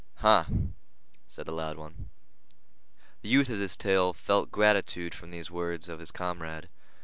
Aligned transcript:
"Huh!" 0.15 0.45
said 1.27 1.45
the 1.45 1.51
loud 1.51 1.77
one. 1.77 2.09
The 3.21 3.29
youth 3.29 3.49
of 3.51 3.59
this 3.59 3.75
tale 3.77 4.13
felt 4.13 4.49
gratitude 4.51 5.13
for 5.13 5.27
these 5.27 5.51
words 5.51 5.87
of 5.89 5.99
his 5.99 6.09
comrade. 6.09 6.69